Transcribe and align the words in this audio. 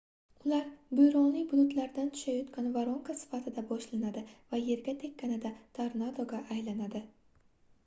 ular 0.45 0.69
bo'ronli 0.99 1.43
bulutlardan 1.51 2.09
tushayotgan 2.15 2.71
voronka 2.79 3.17
sifatida 3.21 3.65
boshlanadi 3.73 4.25
va 4.55 4.63
yerga 4.65 4.97
tekkanida 5.05 5.55
tornadolar"ga 5.79 6.43
aylanadi 6.59 7.07